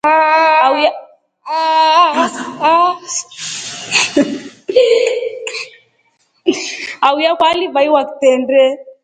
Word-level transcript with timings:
Auye 7.01 7.27
akwa 7.31 7.47
alivaiwa 7.49 8.01
kitendee. 8.05 8.73